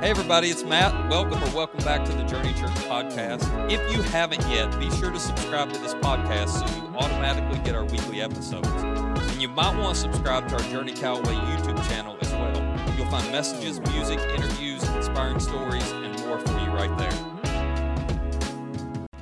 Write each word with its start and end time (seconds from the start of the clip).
Hey, 0.00 0.10
everybody, 0.10 0.48
it's 0.48 0.62
Matt. 0.62 1.10
Welcome 1.10 1.42
or 1.42 1.56
welcome 1.56 1.84
back 1.84 2.04
to 2.04 2.12
the 2.12 2.22
Journey 2.22 2.52
Church 2.52 2.70
podcast. 2.86 3.42
If 3.68 3.92
you 3.92 4.00
haven't 4.00 4.48
yet, 4.48 4.78
be 4.78 4.88
sure 4.92 5.10
to 5.10 5.18
subscribe 5.18 5.72
to 5.72 5.80
this 5.80 5.94
podcast 5.94 6.50
so 6.50 6.76
you 6.76 6.96
automatically 6.96 7.58
get 7.64 7.74
our 7.74 7.84
weekly 7.84 8.20
episodes. 8.20 8.68
And 8.68 9.42
you 9.42 9.48
might 9.48 9.76
want 9.76 9.96
to 9.96 10.00
subscribe 10.00 10.46
to 10.50 10.54
our 10.54 10.62
Journey 10.70 10.92
Callaway 10.92 11.34
YouTube 11.34 11.84
channel 11.88 12.16
as 12.20 12.30
well. 12.30 12.54
You'll 12.96 13.10
find 13.10 13.28
messages, 13.32 13.80
music, 13.90 14.20
interviews, 14.20 14.88
inspiring 14.90 15.40
stories, 15.40 15.90
and 15.90 16.16
more 16.20 16.38
for 16.38 16.52
you 16.60 16.70
right 16.70 16.96
there. 16.96 17.10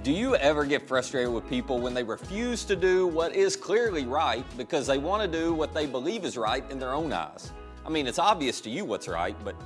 Do 0.02 0.12
you 0.12 0.36
ever 0.36 0.66
get 0.66 0.86
frustrated 0.86 1.32
with 1.32 1.48
people 1.48 1.80
when 1.80 1.94
they 1.94 2.04
refuse 2.04 2.66
to 2.66 2.76
do 2.76 3.06
what 3.06 3.34
is 3.34 3.56
clearly 3.56 4.04
right 4.04 4.44
because 4.58 4.86
they 4.86 4.98
want 4.98 5.22
to 5.22 5.38
do 5.38 5.54
what 5.54 5.72
they 5.72 5.86
believe 5.86 6.26
is 6.26 6.36
right 6.36 6.70
in 6.70 6.78
their 6.78 6.92
own 6.92 7.14
eyes? 7.14 7.50
I 7.86 7.88
mean, 7.88 8.06
it's 8.06 8.18
obvious 8.18 8.60
to 8.60 8.68
you 8.68 8.84
what's 8.84 9.08
right, 9.08 9.36
but 9.42 9.56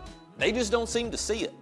they 0.40 0.50
just 0.52 0.72
don't 0.72 0.88
seem 0.88 1.10
to 1.10 1.18
see 1.18 1.44
it. 1.44 1.54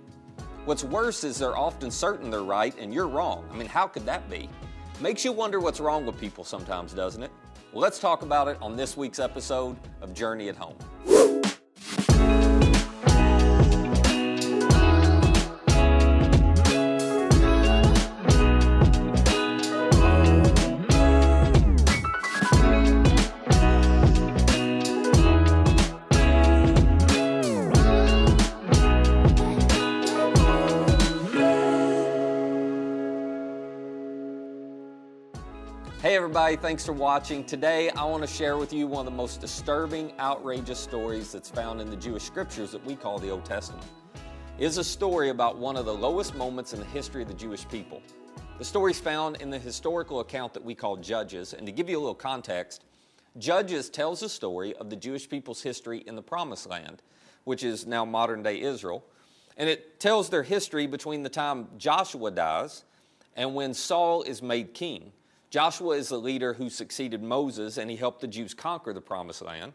What's 0.65 0.85
worse 0.85 1.25
is 1.25 1.39
they're 1.39 1.57
often 1.57 1.91
certain 1.91 2.31
they're 2.31 2.43
right 2.43 2.75
and 2.79 2.95
you're 2.95 3.09
wrong. 3.09 3.45
I 3.53 3.57
mean, 3.57 3.67
how 3.67 3.89
could 3.89 4.07
that 4.07 4.31
be? 4.31 4.49
Makes 5.01 5.25
you 5.25 5.33
wonder 5.33 5.59
what's 5.59 5.81
wrong 5.81 6.07
with 6.07 6.19
people 6.19 6.45
sometimes, 6.45 6.93
doesn't 6.93 7.23
it? 7.23 7.33
Well, 7.73 7.83
let's 7.83 7.99
talk 7.99 8.23
about 8.23 8.49
it 8.49 8.57
on 8.63 8.77
this 8.77 8.97
week's 8.97 9.19
episode 9.19 9.77
of 10.01 10.15
Journey 10.15 10.49
at 10.49 10.57
Home. 10.57 10.77
Everybody, 36.29 36.57
thanks 36.57 36.85
for 36.85 36.93
watching. 36.93 37.43
Today, 37.43 37.89
I 37.89 38.05
want 38.05 38.23
to 38.23 38.27
share 38.27 38.59
with 38.59 38.71
you 38.71 38.87
one 38.87 39.07
of 39.07 39.11
the 39.11 39.17
most 39.17 39.41
disturbing, 39.41 40.13
outrageous 40.21 40.79
stories 40.79 41.33
that's 41.33 41.49
found 41.49 41.81
in 41.81 41.89
the 41.89 41.97
Jewish 41.97 42.23
scriptures 42.23 42.71
that 42.73 42.85
we 42.85 42.97
call 42.97 43.19
the 43.19 43.31
Old 43.31 43.47
Testament. 43.47 43.87
It 44.59 44.67
is 44.67 44.77
a 44.77 44.85
story 44.85 45.31
about 45.31 45.57
one 45.57 45.75
of 45.75 45.87
the 45.87 45.95
lowest 45.95 46.35
moments 46.35 46.75
in 46.75 46.81
the 46.81 46.85
history 46.85 47.23
of 47.23 47.29
the 47.29 47.35
Jewish 47.35 47.67
people. 47.71 48.03
The 48.59 48.65
story 48.67 48.91
is 48.91 49.01
found 49.01 49.41
in 49.41 49.49
the 49.49 49.59
historical 49.59 50.21
account 50.21 50.53
that 50.53 50.63
we 50.63 50.75
call 50.75 50.99
Judges, 50.99 51.55
and 51.55 51.65
to 51.65 51.73
give 51.73 51.89
you 51.89 51.97
a 51.97 51.99
little 51.99 52.15
context, 52.15 52.85
Judges 53.39 53.89
tells 53.89 54.21
the 54.21 54.29
story 54.29 54.77
of 54.77 54.91
the 54.91 54.97
Jewish 54.97 55.31
people's 55.31 55.63
history 55.63 56.05
in 56.07 56.15
the 56.15 56.21
Promised 56.21 56.69
Land, 56.69 57.01
which 57.45 57.65
is 57.65 57.87
now 57.87 58.05
modern 58.05 58.43
day 58.43 58.61
Israel. 58.61 59.03
And 59.57 59.67
it 59.67 59.99
tells 59.99 60.29
their 60.29 60.43
history 60.43 60.87
between 60.87 61.23
the 61.23 61.31
time 61.31 61.69
Joshua 61.79 62.31
dies 62.31 62.85
and 63.35 63.55
when 63.55 63.73
Saul 63.73 64.25
is 64.25 64.43
made 64.43 64.75
king. 64.75 65.13
Joshua 65.51 65.97
is 65.97 66.11
the 66.11 66.19
leader 66.19 66.53
who 66.53 66.69
succeeded 66.69 67.23
Moses, 67.23 67.79
and 67.79 67.91
he 67.91 67.97
helped 67.97 68.21
the 68.21 68.27
Jews 68.27 68.53
conquer 68.53 68.93
the 68.93 69.01
promised 69.01 69.43
land. 69.43 69.73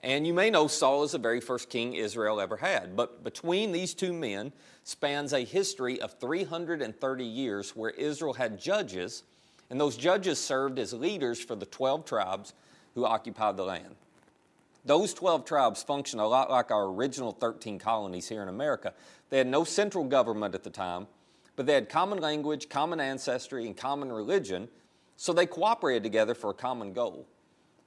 And 0.00 0.26
you 0.26 0.34
may 0.34 0.50
know 0.50 0.66
Saul 0.66 1.04
is 1.04 1.12
the 1.12 1.18
very 1.18 1.40
first 1.40 1.68
king 1.68 1.94
Israel 1.94 2.40
ever 2.40 2.56
had. 2.56 2.96
But 2.96 3.22
between 3.22 3.72
these 3.72 3.94
two 3.94 4.12
men 4.12 4.52
spans 4.84 5.32
a 5.32 5.44
history 5.44 6.00
of 6.00 6.18
330 6.18 7.24
years 7.24 7.76
where 7.76 7.90
Israel 7.90 8.32
had 8.32 8.60
judges, 8.60 9.22
and 9.70 9.80
those 9.80 9.96
judges 9.96 10.38
served 10.38 10.78
as 10.78 10.92
leaders 10.92 11.40
for 11.40 11.54
the 11.54 11.66
12 11.66 12.04
tribes 12.04 12.54
who 12.94 13.04
occupied 13.04 13.56
the 13.56 13.64
land. 13.64 13.94
Those 14.84 15.14
12 15.14 15.44
tribes 15.44 15.82
function 15.82 16.18
a 16.18 16.26
lot 16.26 16.50
like 16.50 16.72
our 16.72 16.86
original 16.86 17.32
13 17.32 17.78
colonies 17.78 18.28
here 18.28 18.42
in 18.42 18.48
America. 18.48 18.94
They 19.30 19.38
had 19.38 19.46
no 19.46 19.62
central 19.62 20.04
government 20.04 20.56
at 20.56 20.64
the 20.64 20.70
time, 20.70 21.06
but 21.54 21.66
they 21.66 21.74
had 21.74 21.88
common 21.88 22.18
language, 22.18 22.68
common 22.68 22.98
ancestry, 22.98 23.66
and 23.66 23.76
common 23.76 24.10
religion 24.10 24.68
so 25.16 25.32
they 25.32 25.46
cooperated 25.46 26.02
together 26.02 26.34
for 26.34 26.50
a 26.50 26.54
common 26.54 26.92
goal. 26.92 27.26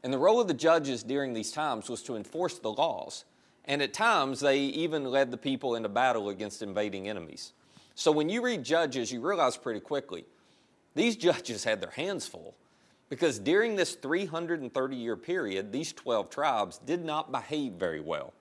And 0.03 0.13
the 0.13 0.17
role 0.17 0.39
of 0.39 0.47
the 0.47 0.53
judges 0.53 1.03
during 1.03 1.33
these 1.33 1.51
times 1.51 1.89
was 1.89 2.03
to 2.03 2.16
enforce 2.16 2.59
the 2.59 2.72
laws. 2.72 3.25
And 3.66 3.81
at 3.81 3.94
times, 3.94 4.39
they 4.39 4.59
even 4.59 5.05
led 5.05 5.31
the 5.31 5.38
people 5.38 5.75
into 5.75 5.89
battle 5.89 6.29
against 6.29 6.61
invading 6.61 7.09
enemies. 7.09 7.53
So 7.95 8.11
when 8.11 8.29
you 8.29 8.41
read 8.44 8.63
Judges, 8.63 9.11
you 9.11 9.22
realize 9.22 9.57
pretty 9.57 9.79
quickly 9.79 10.25
these 10.94 11.16
judges 11.16 11.63
had 11.63 11.81
their 11.81 11.91
hands 11.91 12.27
full 12.27 12.55
because 13.09 13.39
during 13.39 13.75
this 13.75 13.95
330 13.95 14.95
year 14.95 15.16
period, 15.16 15.71
these 15.71 15.94
12 15.94 16.29
tribes 16.29 16.79
did 16.79 17.03
not 17.03 17.31
behave 17.31 17.73
very 17.73 18.00
well. 18.00 18.33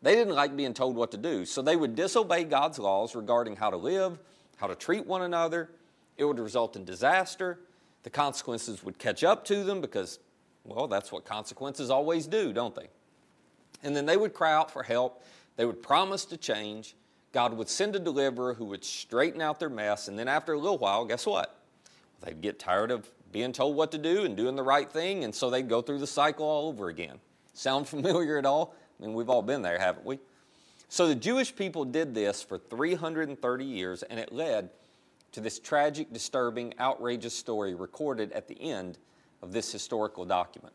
They 0.00 0.14
didn't 0.14 0.34
like 0.34 0.56
being 0.56 0.74
told 0.74 0.96
what 0.96 1.10
to 1.10 1.16
do, 1.16 1.44
so 1.44 1.60
they 1.60 1.76
would 1.76 1.96
disobey 1.96 2.44
God's 2.44 2.78
laws 2.78 3.14
regarding 3.14 3.56
how 3.56 3.70
to 3.70 3.76
live, 3.76 4.18
how 4.56 4.68
to 4.68 4.76
treat 4.76 5.06
one 5.06 5.22
another. 5.22 5.70
It 6.16 6.24
would 6.24 6.38
result 6.38 6.76
in 6.76 6.84
disaster, 6.84 7.58
the 8.02 8.10
consequences 8.10 8.84
would 8.84 8.98
catch 8.98 9.24
up 9.24 9.44
to 9.46 9.64
them 9.64 9.80
because, 9.80 10.18
well, 10.64 10.86
that's 10.86 11.12
what 11.12 11.24
consequences 11.24 11.90
always 11.90 12.26
do, 12.26 12.52
don't 12.52 12.74
they? 12.74 12.88
And 13.82 13.94
then 13.94 14.06
they 14.06 14.16
would 14.16 14.34
cry 14.34 14.52
out 14.52 14.70
for 14.70 14.82
help. 14.82 15.22
They 15.56 15.64
would 15.64 15.82
promise 15.82 16.24
to 16.26 16.36
change. 16.36 16.94
God 17.32 17.54
would 17.54 17.68
send 17.68 17.94
a 17.96 17.98
deliverer 17.98 18.54
who 18.54 18.64
would 18.66 18.84
straighten 18.84 19.40
out 19.40 19.60
their 19.60 19.68
mess. 19.68 20.08
And 20.08 20.18
then 20.18 20.28
after 20.28 20.52
a 20.54 20.58
little 20.58 20.78
while, 20.78 21.04
guess 21.04 21.26
what? 21.26 21.58
They'd 22.22 22.40
get 22.40 22.58
tired 22.58 22.90
of 22.90 23.08
being 23.32 23.52
told 23.52 23.76
what 23.76 23.92
to 23.92 23.98
do 23.98 24.24
and 24.24 24.36
doing 24.36 24.56
the 24.56 24.62
right 24.62 24.90
thing, 24.90 25.24
and 25.24 25.34
so 25.34 25.50
they'd 25.50 25.68
go 25.68 25.82
through 25.82 25.98
the 25.98 26.06
cycle 26.06 26.46
all 26.46 26.68
over 26.68 26.88
again. 26.88 27.18
Sound 27.52 27.88
familiar 27.88 28.38
at 28.38 28.46
all? 28.46 28.74
I 28.98 29.04
mean, 29.04 29.14
we've 29.14 29.30
all 29.30 29.42
been 29.42 29.62
there, 29.62 29.78
haven't 29.78 30.06
we? 30.06 30.18
So 30.88 31.06
the 31.06 31.14
Jewish 31.14 31.54
people 31.54 31.84
did 31.84 32.14
this 32.14 32.42
for 32.42 32.58
330 32.58 33.64
years, 33.64 34.02
and 34.04 34.18
it 34.18 34.32
led 34.32 34.70
to 35.32 35.40
this 35.40 35.58
tragic, 35.58 36.12
disturbing, 36.12 36.74
outrageous 36.80 37.34
story 37.34 37.74
recorded 37.74 38.32
at 38.32 38.48
the 38.48 38.60
end 38.60 38.98
of 39.42 39.52
this 39.52 39.70
historical 39.70 40.24
document. 40.24 40.74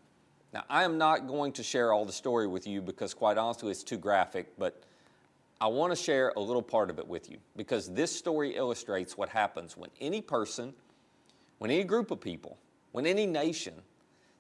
Now, 0.53 0.64
I 0.69 0.84
am 0.84 0.97
not 0.97 1.28
going 1.28 1.52
to 1.53 1.64
share 1.64 1.91
all 1.91 2.06
the 2.06 2.14
story 2.14 2.46
with 2.47 2.68
you 2.68 2.81
because, 2.81 3.13
quite 3.13 3.38
honestly, 3.38 3.72
it's 3.72 3.84
too 3.84 3.97
graphic, 3.97 4.47
but 4.58 4.84
I 5.59 5.68
want 5.68 5.92
to 5.92 5.96
share 5.96 6.31
a 6.36 6.40
little 6.40 6.62
part 6.62 6.90
of 6.90 7.00
it 7.00 7.08
with 7.08 7.30
you 7.31 7.38
because 7.56 7.92
this 7.92 8.16
story 8.16 8.56
illustrates 8.56 9.18
what 9.18 9.30
happens 9.30 9.75
when 9.75 9.90
any 10.00 10.22
person, 10.22 10.74
when 11.58 11.72
any 11.72 11.84
group 11.84 12.12
of 12.12 12.22
people, 12.22 12.58
when 12.92 13.08
any 13.08 13.25
nation 13.25 13.74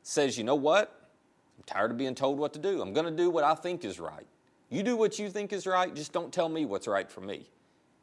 says, 0.03 0.37
you 0.37 0.43
know 0.43 0.55
what? 0.55 1.09
I'm 1.57 1.63
tired 1.63 1.91
of 1.91 1.97
being 1.97 2.13
told 2.13 2.37
what 2.37 2.53
to 2.53 2.59
do. 2.59 2.81
I'm 2.81 2.93
going 2.93 3.05
to 3.05 3.11
do 3.11 3.29
what 3.29 3.43
I 3.43 3.55
think 3.55 3.83
is 3.83 3.99
right. 3.99 4.27
You 4.69 4.83
do 4.83 4.95
what 4.95 5.17
you 5.17 5.29
think 5.29 5.53
is 5.53 5.65
right, 5.65 5.93
just 5.93 6.13
don't 6.13 6.33
tell 6.33 6.49
me 6.49 6.65
what's 6.65 6.87
right 6.87 7.09
for 7.09 7.21
me. 7.21 7.47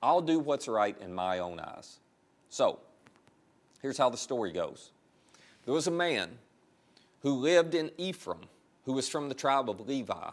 I'll 0.02 0.20
do 0.20 0.38
what's 0.38 0.68
right 0.68 0.96
in 1.00 1.12
my 1.12 1.38
own 1.38 1.60
eyes. 1.60 1.98
So, 2.48 2.78
here's 3.82 3.98
how 3.98 4.10
the 4.10 4.16
story 4.16 4.52
goes 4.52 4.90
there 5.64 5.74
was 5.74 5.86
a 5.86 5.92
man 5.92 6.30
who 7.20 7.34
lived 7.34 7.74
in 7.74 7.90
Ephraim 7.98 8.40
who 8.84 8.92
was 8.92 9.08
from 9.08 9.28
the 9.28 9.34
tribe 9.34 9.68
of 9.68 9.86
Levi. 9.86 10.30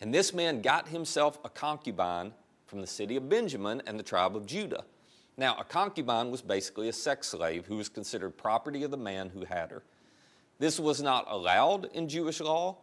And 0.00 0.12
this 0.12 0.34
man 0.34 0.62
got 0.62 0.88
himself 0.88 1.38
a 1.44 1.48
concubine 1.48 2.32
from 2.66 2.80
the 2.80 2.86
city 2.86 3.16
of 3.16 3.28
Benjamin 3.28 3.82
and 3.86 3.98
the 3.98 4.02
tribe 4.02 4.36
of 4.36 4.46
Judah. 4.46 4.84
Now, 5.36 5.56
a 5.58 5.64
concubine 5.64 6.30
was 6.30 6.42
basically 6.42 6.88
a 6.88 6.92
sex 6.92 7.28
slave 7.28 7.66
who 7.66 7.76
was 7.76 7.88
considered 7.88 8.36
property 8.36 8.82
of 8.84 8.90
the 8.90 8.96
man 8.96 9.30
who 9.30 9.44
had 9.44 9.70
her. 9.70 9.82
This 10.58 10.78
was 10.78 11.02
not 11.02 11.26
allowed 11.28 11.86
in 11.94 12.08
Jewish 12.08 12.40
law, 12.40 12.76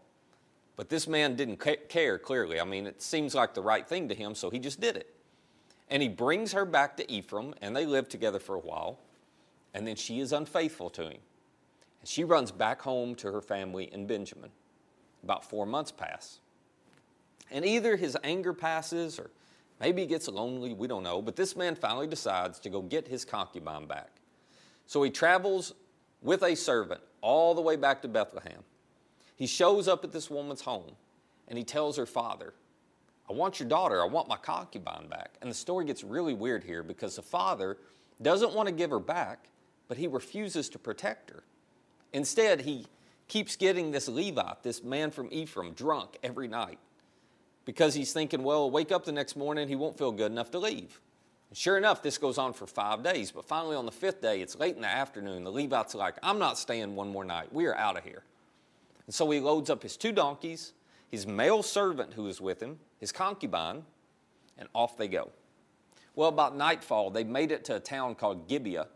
but 0.75 0.89
this 0.89 1.07
man 1.07 1.35
didn't 1.35 1.57
care, 1.57 2.17
clearly. 2.17 2.59
I 2.59 2.65
mean, 2.65 2.87
it 2.87 3.01
seems 3.01 3.35
like 3.35 3.53
the 3.53 3.61
right 3.61 3.87
thing 3.87 4.09
to 4.09 4.15
him, 4.15 4.35
so 4.35 4.49
he 4.49 4.59
just 4.59 4.81
did 4.81 4.97
it. 4.97 5.13
And 5.91 6.01
he 6.01 6.07
brings 6.07 6.53
her 6.53 6.63
back 6.63 6.95
to 6.97 7.11
Ephraim, 7.11 7.53
and 7.61 7.75
they 7.75 7.85
live 7.85 8.07
together 8.07 8.39
for 8.39 8.55
a 8.55 8.59
while. 8.59 8.97
And 9.73 9.85
then 9.85 9.97
she 9.97 10.21
is 10.21 10.31
unfaithful 10.31 10.89
to 10.91 11.03
him. 11.03 11.17
And 11.99 12.09
she 12.09 12.23
runs 12.23 12.49
back 12.49 12.81
home 12.81 13.13
to 13.15 13.31
her 13.31 13.41
family 13.41 13.91
in 13.93 14.07
Benjamin. 14.07 14.49
About 15.21 15.43
four 15.43 15.65
months 15.65 15.91
pass. 15.91 16.39
And 17.51 17.65
either 17.65 17.97
his 17.97 18.17
anger 18.23 18.53
passes 18.53 19.19
or 19.19 19.29
maybe 19.81 20.01
he 20.01 20.07
gets 20.07 20.29
lonely, 20.29 20.73
we 20.73 20.87
don't 20.87 21.03
know. 21.03 21.21
But 21.21 21.35
this 21.35 21.57
man 21.57 21.75
finally 21.75 22.07
decides 22.07 22.59
to 22.61 22.69
go 22.69 22.81
get 22.81 23.07
his 23.09 23.25
concubine 23.25 23.85
back. 23.85 24.09
So 24.87 25.03
he 25.03 25.09
travels 25.09 25.73
with 26.21 26.41
a 26.43 26.55
servant 26.55 27.01
all 27.19 27.53
the 27.53 27.61
way 27.61 27.75
back 27.75 28.01
to 28.03 28.07
Bethlehem. 28.07 28.63
He 29.35 29.45
shows 29.45 29.89
up 29.89 30.05
at 30.05 30.13
this 30.13 30.29
woman's 30.29 30.61
home 30.61 30.93
and 31.49 31.57
he 31.57 31.63
tells 31.65 31.97
her 31.97 32.05
father, 32.05 32.53
I 33.31 33.33
want 33.33 33.61
your 33.61 33.69
daughter. 33.69 34.01
I 34.01 34.05
want 34.05 34.27
my 34.27 34.35
concubine 34.35 35.07
back. 35.07 35.35
And 35.41 35.49
the 35.49 35.55
story 35.55 35.85
gets 35.85 36.03
really 36.03 36.33
weird 36.33 36.65
here 36.65 36.83
because 36.83 37.15
the 37.15 37.21
father 37.21 37.77
doesn't 38.21 38.53
want 38.53 38.67
to 38.67 38.75
give 38.75 38.89
her 38.89 38.99
back, 38.99 39.45
but 39.87 39.97
he 39.97 40.05
refuses 40.05 40.67
to 40.67 40.77
protect 40.77 41.29
her. 41.29 41.43
Instead, 42.11 42.59
he 42.61 42.87
keeps 43.29 43.55
getting 43.55 43.91
this 43.91 44.09
Levite, 44.09 44.63
this 44.63 44.83
man 44.83 45.11
from 45.11 45.29
Ephraim, 45.31 45.71
drunk 45.71 46.17
every 46.21 46.49
night 46.49 46.77
because 47.63 47.93
he's 47.93 48.11
thinking, 48.11 48.43
well, 48.43 48.69
wake 48.69 48.91
up 48.91 49.05
the 49.05 49.13
next 49.13 49.37
morning, 49.37 49.69
he 49.69 49.75
won't 49.75 49.97
feel 49.97 50.11
good 50.11 50.29
enough 50.29 50.51
to 50.51 50.59
leave. 50.59 50.99
And 51.49 51.57
sure 51.57 51.77
enough, 51.77 52.03
this 52.03 52.17
goes 52.17 52.37
on 52.37 52.51
for 52.51 52.67
five 52.67 53.01
days, 53.01 53.31
but 53.31 53.45
finally 53.45 53.77
on 53.77 53.85
the 53.85 53.93
fifth 53.93 54.21
day, 54.21 54.41
it's 54.41 54.57
late 54.57 54.75
in 54.75 54.81
the 54.81 54.89
afternoon. 54.89 55.45
The 55.45 55.51
Levite's 55.51 55.95
like, 55.95 56.15
I'm 56.21 56.37
not 56.37 56.57
staying 56.57 56.97
one 56.97 57.09
more 57.09 57.23
night. 57.23 57.53
We 57.53 57.65
are 57.67 57.75
out 57.75 57.97
of 57.97 58.03
here. 58.03 58.23
And 59.05 59.15
so 59.15 59.29
he 59.31 59.39
loads 59.39 59.69
up 59.69 59.83
his 59.83 59.95
two 59.95 60.11
donkeys, 60.11 60.73
his 61.11 61.27
male 61.27 61.61
servant 61.61 62.13
who 62.13 62.23
was 62.23 62.39
with 62.39 62.63
him, 62.63 62.79
his 62.97 63.11
concubine, 63.11 63.83
and 64.57 64.69
off 64.73 64.97
they 64.97 65.09
go. 65.09 65.29
Well, 66.15 66.29
about 66.29 66.55
nightfall, 66.55 67.09
they 67.09 67.23
made 67.23 67.51
it 67.51 67.65
to 67.65 67.75
a 67.75 67.79
town 67.79 68.15
called 68.15 68.47
Gibeah. 68.47 68.87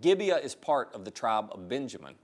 Gibeah 0.00 0.38
is 0.38 0.54
part 0.54 0.94
of 0.94 1.04
the 1.04 1.10
tribe 1.10 1.48
of 1.50 1.68
Benjamin. 1.68 2.14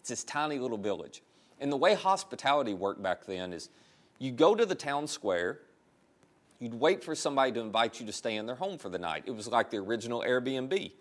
It's 0.00 0.08
this 0.08 0.24
tiny 0.24 0.58
little 0.58 0.78
village. 0.78 1.22
And 1.60 1.72
the 1.72 1.76
way 1.76 1.94
hospitality 1.94 2.74
worked 2.74 3.02
back 3.02 3.26
then 3.26 3.52
is 3.52 3.68
you 4.18 4.30
go 4.30 4.54
to 4.54 4.66
the 4.66 4.74
town 4.74 5.06
square, 5.06 5.60
you'd 6.60 6.74
wait 6.74 7.02
for 7.02 7.14
somebody 7.14 7.52
to 7.52 7.60
invite 7.60 8.00
you 8.00 8.06
to 8.06 8.12
stay 8.12 8.36
in 8.36 8.46
their 8.46 8.56
home 8.56 8.78
for 8.78 8.88
the 8.88 8.98
night. 8.98 9.24
It 9.26 9.34
was 9.34 9.48
like 9.48 9.70
the 9.70 9.78
original 9.78 10.22
Airbnb. 10.22 10.92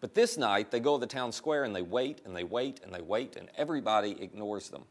But 0.00 0.14
this 0.14 0.36
night, 0.36 0.70
they 0.70 0.80
go 0.80 0.96
to 0.96 1.00
the 1.00 1.06
town 1.06 1.32
square 1.32 1.64
and 1.64 1.74
they 1.74 1.82
wait 1.82 2.22
and 2.24 2.34
they 2.34 2.44
wait 2.44 2.80
and 2.84 2.94
they 2.94 3.02
wait, 3.02 3.36
and 3.36 3.48
everybody 3.56 4.16
ignores 4.20 4.68
them. 4.68 4.84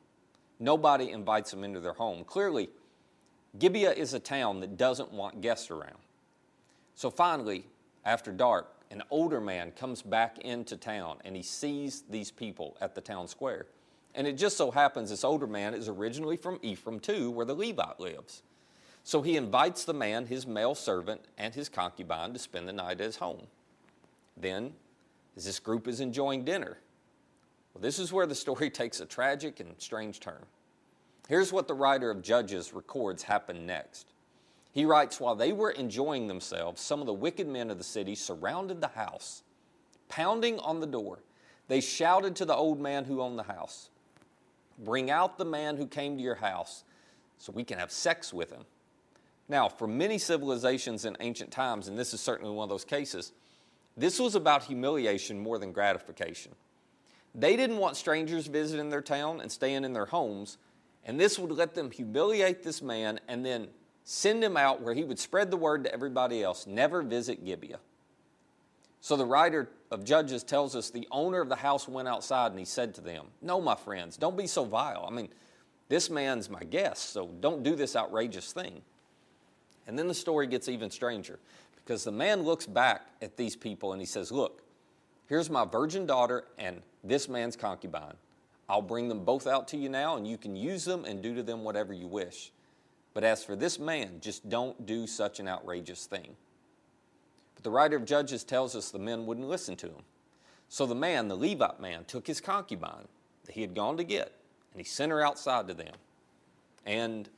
Nobody 0.59 1.11
invites 1.11 1.51
them 1.51 1.63
into 1.63 1.79
their 1.79 1.93
home. 1.93 2.23
Clearly, 2.23 2.69
Gibeah 3.59 3.93
is 3.93 4.13
a 4.13 4.19
town 4.19 4.59
that 4.61 4.77
doesn't 4.77 5.11
want 5.11 5.41
guests 5.41 5.71
around. 5.71 5.97
So 6.95 7.09
finally, 7.09 7.65
after 8.05 8.31
dark, 8.31 8.73
an 8.89 9.03
older 9.11 9.41
man 9.41 9.71
comes 9.71 10.01
back 10.01 10.39
into 10.39 10.77
town 10.77 11.17
and 11.25 11.35
he 11.35 11.43
sees 11.43 12.03
these 12.09 12.31
people 12.31 12.77
at 12.81 12.95
the 12.95 13.01
town 13.01 13.27
square. 13.27 13.67
And 14.15 14.25
it 14.25 14.37
just 14.37 14.57
so 14.57 14.71
happens 14.71 15.09
this 15.09 15.23
older 15.23 15.45
man 15.45 15.73
is 15.73 15.87
originally 15.87 16.37
from 16.37 16.59
Ephraim, 16.63 16.99
too, 16.99 17.29
where 17.29 17.45
the 17.45 17.53
Levite 17.53 17.99
lives. 17.99 18.41
So 19.03 19.21
he 19.21 19.37
invites 19.37 19.85
the 19.85 19.93
man, 19.93 20.25
his 20.25 20.47
male 20.47 20.73
servant, 20.73 21.21
and 21.37 21.53
his 21.53 21.69
concubine 21.69 22.33
to 22.33 22.39
spend 22.39 22.67
the 22.67 22.73
night 22.73 22.99
at 22.99 23.05
his 23.05 23.17
home. 23.17 23.43
Then, 24.35 24.73
as 25.35 25.45
this 25.45 25.59
group 25.59 25.87
is 25.87 25.99
enjoying 25.99 26.45
dinner, 26.45 26.79
well, 27.77 27.83
this 27.83 27.99
is 27.99 28.11
where 28.11 28.25
the 28.25 28.33
story 28.33 28.69
takes 28.71 28.99
a 28.99 29.05
tragic 29.05 29.59
and 29.59 29.75
strange 29.77 30.19
turn. 30.19 30.43
Here's 31.29 31.53
what 31.53 31.67
the 31.67 31.75
writer 31.75 32.09
of 32.09 32.23
Judges 32.23 32.73
records 32.73 33.23
happened 33.23 33.67
next. 33.67 34.07
He 34.71 34.83
writes 34.83 35.19
While 35.19 35.35
they 35.35 35.53
were 35.53 35.69
enjoying 35.71 36.27
themselves, 36.27 36.81
some 36.81 37.01
of 37.01 37.05
the 37.05 37.13
wicked 37.13 37.47
men 37.47 37.69
of 37.69 37.77
the 37.77 37.83
city 37.83 38.15
surrounded 38.15 38.81
the 38.81 38.87
house, 38.87 39.43
pounding 40.09 40.57
on 40.59 40.79
the 40.79 40.87
door. 40.87 41.19
They 41.67 41.81
shouted 41.81 42.35
to 42.37 42.45
the 42.45 42.55
old 42.55 42.79
man 42.79 43.05
who 43.05 43.21
owned 43.21 43.37
the 43.37 43.43
house 43.43 43.89
Bring 44.79 45.11
out 45.11 45.37
the 45.37 45.45
man 45.45 45.77
who 45.77 45.85
came 45.85 46.17
to 46.17 46.23
your 46.23 46.35
house 46.35 46.83
so 47.37 47.51
we 47.51 47.63
can 47.63 47.77
have 47.77 47.91
sex 47.91 48.33
with 48.33 48.51
him. 48.51 48.63
Now, 49.49 49.69
for 49.69 49.87
many 49.87 50.17
civilizations 50.17 51.05
in 51.05 51.15
ancient 51.19 51.51
times, 51.51 51.87
and 51.87 51.97
this 51.97 52.13
is 52.13 52.21
certainly 52.21 52.53
one 52.53 52.63
of 52.63 52.69
those 52.69 52.85
cases, 52.85 53.33
this 53.95 54.19
was 54.19 54.35
about 54.35 54.63
humiliation 54.63 55.39
more 55.39 55.59
than 55.59 55.71
gratification. 55.71 56.53
They 57.37 57.55
didn't 57.55 57.77
want 57.77 57.95
strangers 57.95 58.47
visiting 58.47 58.89
their 58.89 59.01
town 59.01 59.39
and 59.41 59.51
staying 59.51 59.85
in 59.85 59.93
their 59.93 60.07
homes, 60.07 60.57
and 61.05 61.19
this 61.19 61.37
would 61.37 61.51
let 61.51 61.75
them 61.75 61.91
humiliate 61.91 62.63
this 62.63 62.81
man 62.81 63.19
and 63.27 63.45
then 63.45 63.67
send 64.03 64.43
him 64.43 64.57
out 64.57 64.81
where 64.81 64.95
he 64.95 65.03
would 65.03 65.19
spread 65.19 65.51
the 65.51 65.57
word 65.57 65.83
to 65.83 65.93
everybody 65.93 66.41
else 66.41 66.65
never 66.65 67.03
visit 67.03 67.45
Gibeah. 67.45 67.79
So 69.01 69.15
the 69.15 69.25
writer 69.25 69.69
of 69.91 70.03
Judges 70.03 70.43
tells 70.43 70.75
us 70.75 70.89
the 70.89 71.07
owner 71.11 71.39
of 71.39 71.49
the 71.49 71.55
house 71.55 71.87
went 71.87 72.07
outside 72.07 72.51
and 72.51 72.59
he 72.59 72.65
said 72.65 72.95
to 72.95 73.01
them, 73.01 73.27
No, 73.41 73.61
my 73.61 73.75
friends, 73.75 74.17
don't 74.17 74.35
be 74.35 74.47
so 74.47 74.65
vile. 74.65 75.05
I 75.07 75.13
mean, 75.13 75.29
this 75.89 76.09
man's 76.09 76.49
my 76.49 76.63
guest, 76.63 77.11
so 77.11 77.29
don't 77.39 77.63
do 77.63 77.75
this 77.75 77.95
outrageous 77.95 78.51
thing. 78.51 78.81
And 79.85 79.97
then 79.97 80.07
the 80.07 80.13
story 80.13 80.47
gets 80.47 80.67
even 80.67 80.89
stranger 80.89 81.39
because 81.75 82.03
the 82.03 82.11
man 82.11 82.41
looks 82.41 82.65
back 82.65 83.07
at 83.21 83.37
these 83.37 83.55
people 83.55 83.93
and 83.93 84.01
he 84.01 84.05
says, 84.05 84.31
Look, 84.31 84.63
here's 85.27 85.49
my 85.49 85.65
virgin 85.65 86.05
daughter 86.05 86.45
and 86.57 86.81
this 87.03 87.29
man's 87.29 87.55
concubine. 87.55 88.15
I'll 88.69 88.81
bring 88.81 89.07
them 89.07 89.23
both 89.23 89.47
out 89.47 89.67
to 89.69 89.77
you 89.77 89.87
now, 89.87 90.17
and 90.17 90.27
you 90.27 90.37
can 90.37 90.55
use 90.55 90.83
them 90.83 91.05
and 91.05 91.21
do 91.21 91.33
to 91.35 91.43
them 91.43 91.63
whatever 91.63 91.93
you 91.93 92.07
wish. 92.07 92.51
But 93.13 93.23
as 93.23 93.43
for 93.43 93.55
this 93.55 93.79
man, 93.79 94.19
just 94.19 94.49
don't 94.49 94.85
do 94.85 95.07
such 95.07 95.39
an 95.39 95.47
outrageous 95.47 96.05
thing. 96.05 96.35
But 97.55 97.63
the 97.63 97.71
writer 97.71 97.95
of 97.95 98.05
Judges 98.05 98.43
tells 98.43 98.75
us 98.75 98.91
the 98.91 98.99
men 98.99 99.25
wouldn't 99.25 99.47
listen 99.47 99.75
to 99.77 99.87
him. 99.87 100.03
So 100.69 100.85
the 100.85 100.95
man, 100.95 101.27
the 101.27 101.35
Levite 101.35 101.79
man, 101.79 102.03
took 102.05 102.27
his 102.27 102.41
concubine 102.41 103.07
that 103.45 103.55
he 103.55 103.61
had 103.61 103.73
gone 103.73 103.97
to 103.97 104.03
get, 104.03 104.33
and 104.73 104.81
he 104.81 104.83
sent 104.83 105.11
her 105.11 105.25
outside 105.25 105.67
to 105.67 105.73
them. 105.73 105.95
And, 106.85 107.29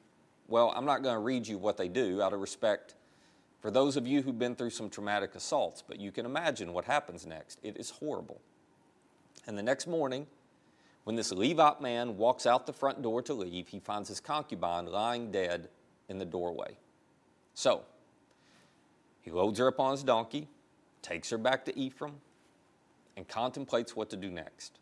well, 0.47 0.73
I'm 0.75 0.85
not 0.85 1.03
going 1.03 1.15
to 1.15 1.19
read 1.19 1.47
you 1.47 1.57
what 1.59 1.77
they 1.77 1.87
do 1.87 2.21
out 2.21 2.33
of 2.33 2.41
respect 2.41 2.95
for 3.61 3.71
those 3.71 3.97
of 3.97 4.07
you 4.07 4.21
who've 4.21 4.39
been 4.39 4.55
through 4.55 4.69
some 4.69 4.89
traumatic 4.89 5.35
assaults, 5.35 5.83
but 5.85 5.99
you 5.99 6.11
can 6.11 6.25
imagine 6.25 6.73
what 6.73 6.85
happens 6.85 7.25
next. 7.25 7.59
It 7.61 7.77
is 7.77 7.89
horrible. 7.89 8.39
And 9.47 9.57
the 9.57 9.63
next 9.63 9.87
morning, 9.87 10.27
when 11.03 11.15
this 11.15 11.31
Levite 11.31 11.81
man 11.81 12.17
walks 12.17 12.45
out 12.45 12.65
the 12.65 12.73
front 12.73 13.01
door 13.01 13.21
to 13.23 13.33
leave, 13.33 13.67
he 13.67 13.79
finds 13.79 14.09
his 14.09 14.19
concubine 14.19 14.85
lying 14.85 15.31
dead 15.31 15.69
in 16.07 16.19
the 16.19 16.25
doorway. 16.25 16.77
So, 17.53 17.83
he 19.21 19.31
loads 19.31 19.59
her 19.59 19.67
up 19.67 19.79
on 19.79 19.91
his 19.91 20.03
donkey, 20.03 20.47
takes 21.01 21.29
her 21.29 21.37
back 21.37 21.65
to 21.65 21.77
Ephraim, 21.77 22.15
and 23.17 23.27
contemplates 23.27 23.95
what 23.95 24.09
to 24.11 24.17
do 24.17 24.29
next. 24.29 24.79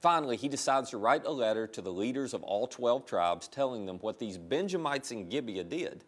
Finally, 0.00 0.36
he 0.36 0.48
decides 0.48 0.90
to 0.90 0.98
write 0.98 1.24
a 1.24 1.30
letter 1.30 1.68
to 1.68 1.80
the 1.80 1.92
leaders 1.92 2.34
of 2.34 2.42
all 2.42 2.66
12 2.66 3.06
tribes 3.06 3.46
telling 3.46 3.86
them 3.86 3.98
what 3.98 4.18
these 4.18 4.36
Benjamites 4.36 5.12
in 5.12 5.28
Gibeah 5.28 5.62
did. 5.62 6.02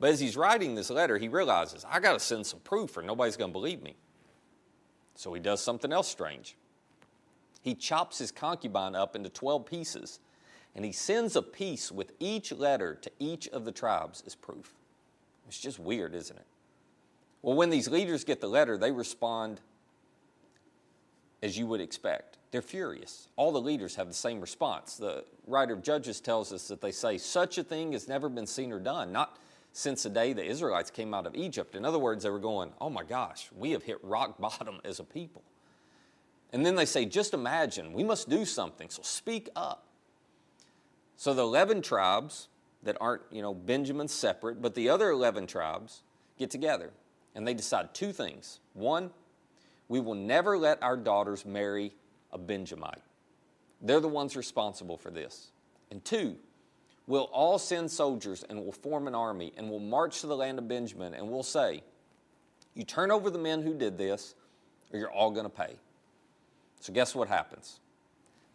But 0.00 0.10
as 0.10 0.20
he's 0.20 0.36
writing 0.36 0.74
this 0.74 0.90
letter, 0.90 1.18
he 1.18 1.28
realizes, 1.28 1.84
I 1.88 2.00
got 2.00 2.12
to 2.12 2.20
send 2.20 2.46
some 2.46 2.60
proof 2.60 2.96
or 2.96 3.02
nobody's 3.02 3.36
going 3.36 3.50
to 3.50 3.52
believe 3.52 3.82
me. 3.82 3.96
So 5.14 5.34
he 5.34 5.40
does 5.40 5.60
something 5.60 5.92
else 5.92 6.08
strange 6.08 6.56
he 7.68 7.74
chops 7.74 8.18
his 8.18 8.30
concubine 8.30 8.94
up 8.94 9.16
into 9.16 9.28
12 9.28 9.66
pieces 9.66 10.20
and 10.74 10.84
he 10.84 10.92
sends 10.92 11.36
a 11.36 11.42
piece 11.42 11.90
with 11.90 12.12
each 12.18 12.52
letter 12.52 12.94
to 12.94 13.10
each 13.18 13.48
of 13.48 13.64
the 13.64 13.72
tribes 13.72 14.22
as 14.26 14.34
proof. 14.34 14.74
It's 15.46 15.58
just 15.58 15.78
weird, 15.78 16.14
isn't 16.14 16.36
it? 16.36 16.46
Well, 17.42 17.56
when 17.56 17.70
these 17.70 17.88
leaders 17.88 18.24
get 18.24 18.40
the 18.40 18.48
letter, 18.48 18.76
they 18.76 18.92
respond 18.92 19.60
as 21.42 21.58
you 21.58 21.66
would 21.66 21.80
expect. 21.80 22.38
They're 22.50 22.62
furious. 22.62 23.28
All 23.36 23.52
the 23.52 23.60
leaders 23.60 23.96
have 23.96 24.08
the 24.08 24.14
same 24.14 24.40
response. 24.40 24.96
The 24.96 25.24
writer 25.46 25.74
of 25.74 25.82
Judges 25.82 26.20
tells 26.20 26.52
us 26.52 26.68
that 26.68 26.80
they 26.80 26.92
say, 26.92 27.18
Such 27.18 27.58
a 27.58 27.64
thing 27.64 27.92
has 27.92 28.08
never 28.08 28.28
been 28.28 28.46
seen 28.46 28.72
or 28.72 28.80
done, 28.80 29.12
not 29.12 29.36
since 29.78 30.02
the 30.02 30.10
day 30.10 30.32
the 30.32 30.44
Israelites 30.44 30.90
came 30.90 31.14
out 31.14 31.24
of 31.24 31.36
Egypt. 31.36 31.76
In 31.76 31.84
other 31.84 32.00
words, 32.00 32.24
they 32.24 32.30
were 32.30 32.40
going, 32.40 32.72
Oh 32.80 32.90
my 32.90 33.04
gosh, 33.04 33.48
we 33.56 33.70
have 33.70 33.84
hit 33.84 34.02
rock 34.02 34.36
bottom 34.40 34.80
as 34.84 34.98
a 34.98 35.04
people. 35.04 35.44
And 36.52 36.66
then 36.66 36.74
they 36.74 36.84
say, 36.84 37.04
just 37.04 37.32
imagine, 37.32 37.92
we 37.92 38.02
must 38.02 38.28
do 38.28 38.44
something, 38.44 38.88
so 38.90 39.02
speak 39.02 39.48
up. 39.54 39.84
So 41.16 41.32
the 41.32 41.42
11 41.42 41.82
tribes 41.82 42.48
that 42.82 42.96
aren't, 43.00 43.22
you 43.30 43.40
know, 43.40 43.54
Benjamin 43.54 44.08
separate, 44.08 44.60
but 44.60 44.74
the 44.74 44.88
other 44.88 45.10
11 45.10 45.46
tribes 45.46 46.02
get 46.38 46.50
together 46.50 46.90
and 47.36 47.46
they 47.46 47.54
decide 47.54 47.94
two 47.94 48.12
things. 48.12 48.58
One, 48.72 49.10
we 49.88 50.00
will 50.00 50.14
never 50.14 50.58
let 50.58 50.82
our 50.82 50.96
daughters 50.96 51.44
marry 51.44 51.92
a 52.32 52.38
Benjamite. 52.38 53.02
They're 53.80 54.00
the 54.00 54.08
ones 54.08 54.36
responsible 54.36 54.96
for 54.96 55.10
this. 55.12 55.52
And 55.92 56.04
two, 56.04 56.36
we'll 57.08 57.24
all 57.32 57.58
send 57.58 57.90
soldiers 57.90 58.44
and 58.48 58.62
we'll 58.62 58.70
form 58.70 59.08
an 59.08 59.14
army 59.16 59.52
and 59.56 59.68
we'll 59.68 59.80
march 59.80 60.20
to 60.20 60.28
the 60.28 60.36
land 60.36 60.58
of 60.58 60.68
Benjamin 60.68 61.14
and 61.14 61.28
we'll 61.28 61.42
say, 61.42 61.82
You 62.74 62.84
turn 62.84 63.10
over 63.10 63.30
the 63.30 63.38
men 63.38 63.62
who 63.62 63.74
did 63.74 63.98
this, 63.98 64.36
or 64.92 65.00
you're 65.00 65.10
all 65.10 65.32
going 65.32 65.46
to 65.46 65.50
pay. 65.50 65.74
So, 66.78 66.92
guess 66.92 67.16
what 67.16 67.26
happens? 67.26 67.80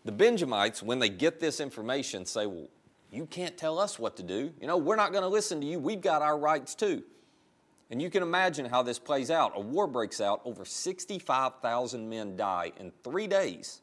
The 0.05 0.13
Benjamites, 0.13 0.81
when 0.81 0.99
they 0.99 1.09
get 1.09 1.41
this 1.41 1.59
information, 1.59 2.25
say, 2.25 2.45
Well, 2.45 2.69
you 3.11 3.25
can't 3.25 3.57
tell 3.57 3.77
us 3.79 3.99
what 3.99 4.15
to 4.17 4.23
do. 4.23 4.53
You 4.61 4.67
know, 4.67 4.77
we're 4.77 4.95
not 4.95 5.11
going 5.11 5.23
to 5.23 5.29
listen 5.29 5.59
to 5.59 5.67
you. 5.67 5.79
We've 5.79 6.01
got 6.01 6.21
our 6.21 6.37
rights 6.37 6.73
too. 6.73 7.03
And 7.91 8.01
you 8.01 8.09
can 8.09 8.23
imagine 8.23 8.65
how 8.65 8.81
this 8.81 8.97
plays 8.97 9.29
out. 9.29 9.51
A 9.55 9.59
war 9.59 9.85
breaks 9.85 10.19
out, 10.19 10.41
over 10.45 10.65
65,000 10.65 12.09
men 12.09 12.35
die 12.35 12.71
in 12.79 12.91
three 13.03 13.27
days. 13.27 13.81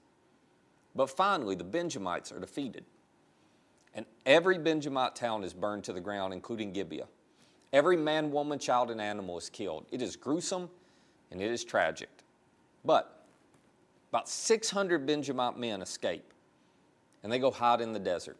But 0.96 1.10
finally, 1.10 1.54
the 1.54 1.64
Benjamites 1.64 2.32
are 2.32 2.40
defeated. 2.40 2.84
And 3.94 4.06
every 4.24 4.58
Benjamite 4.58 5.16
town 5.16 5.44
is 5.44 5.52
burned 5.52 5.84
to 5.84 5.92
the 5.92 6.00
ground, 6.00 6.32
including 6.32 6.72
Gibeah. 6.72 7.08
Every 7.72 7.96
man, 7.96 8.30
woman, 8.30 8.58
child, 8.58 8.90
and 8.90 9.00
animal 9.00 9.38
is 9.38 9.48
killed. 9.48 9.86
It 9.90 10.02
is 10.02 10.16
gruesome 10.16 10.68
and 11.30 11.40
it 11.40 11.50
is 11.50 11.64
tragic. 11.64 12.08
But 12.84 13.24
about 14.10 14.28
600 14.28 15.06
Benjamite 15.06 15.56
men 15.56 15.82
escape, 15.82 16.32
and 17.22 17.32
they 17.32 17.38
go 17.38 17.50
hide 17.50 17.80
in 17.80 17.92
the 17.92 18.00
desert. 18.00 18.36